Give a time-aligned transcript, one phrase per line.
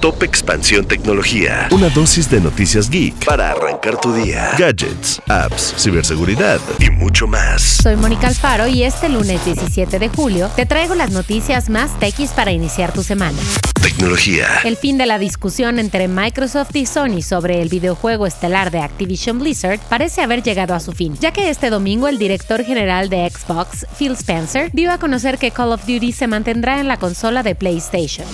[0.00, 1.68] Top Expansión Tecnología.
[1.72, 4.52] Una dosis de noticias geek para arrancar tu día.
[4.58, 7.60] Gadgets, apps, ciberseguridad y mucho más.
[7.82, 12.30] Soy Mónica Alfaro y este lunes 17 de julio te traigo las noticias más techis
[12.30, 13.36] para iniciar tu semana.
[13.82, 14.46] Tecnología.
[14.64, 19.38] El fin de la discusión entre Microsoft y Sony sobre el videojuego estelar de Activision
[19.38, 23.28] Blizzard parece haber llegado a su fin, ya que este domingo el director general de
[23.28, 27.42] Xbox, Phil Spencer, dio a conocer que Call of Duty se mantendrá en la consola
[27.42, 28.26] de PlayStation.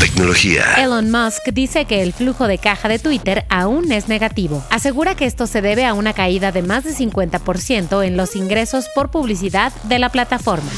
[0.00, 0.64] Tecnología.
[0.78, 4.64] Elon Musk dice que el flujo de caja de Twitter aún es negativo.
[4.70, 8.86] Asegura que esto se debe a una caída de más de 50% en los ingresos
[8.94, 10.70] por publicidad de la plataforma.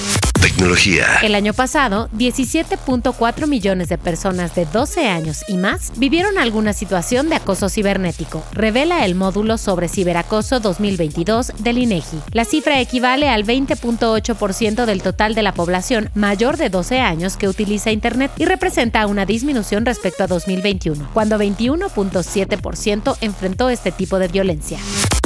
[0.43, 1.07] Tecnología.
[1.23, 7.29] El año pasado, 17.4 millones de personas de 12 años y más vivieron alguna situación
[7.29, 12.19] de acoso cibernético, revela el módulo sobre ciberacoso 2022 del INEGI.
[12.33, 17.47] La cifra equivale al 20.8% del total de la población mayor de 12 años que
[17.47, 24.27] utiliza Internet y representa una disminución respecto a 2021, cuando 21.7% enfrentó este tipo de
[24.27, 24.81] violencia.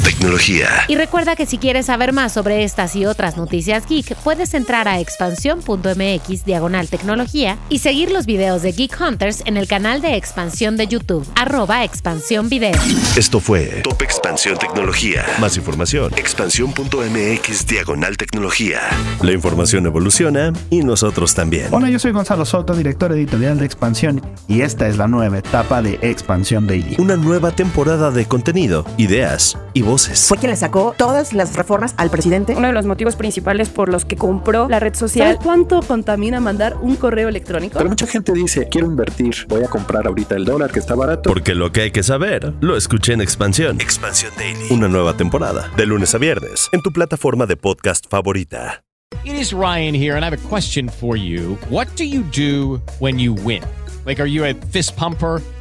[0.07, 0.69] Tecnología.
[0.87, 4.87] Y recuerda que si quieres saber más sobre estas y otras noticias geek, puedes entrar
[4.87, 10.17] a expansión.mx diagonal tecnología y seguir los videos de Geek Hunters en el canal de
[10.17, 12.75] expansión de YouTube, arroba expansión video.
[13.17, 15.25] Esto fue Top Expansión Tecnología.
[15.41, 18.81] Más información, expansión.mx diagonal tecnología.
[19.23, 21.69] La información evoluciona y nosotros también.
[21.71, 25.83] Hola, yo soy Gonzalo Soto, director editorial de Expansión, y esta es la nueva etapa
[25.83, 26.97] de Expansión Daily.
[26.99, 31.95] Una nueva temporada de contenido, ideas y voces fue quien le sacó todas las reformas
[31.97, 32.57] al presidente.
[32.57, 35.35] Uno de los motivos principales por los que compró la red social.
[35.35, 37.79] ¿Sabes cuánto contamina mandar un correo electrónico?
[37.79, 41.31] Pero mucha gente dice, quiero invertir, voy a comprar ahorita el dólar que está barato.
[41.31, 43.81] Porque lo que hay que saber, lo escuché en Expansión.
[43.81, 44.67] Expansión Daily.
[44.71, 48.83] Una nueva temporada, de lunes a viernes, en tu plataforma de podcast favorita.
[49.25, 51.57] It is Ryan here, and I have a question for you.
[51.71, 53.63] What do you do when you win?
[54.05, 55.41] Like, are you a fist pumper?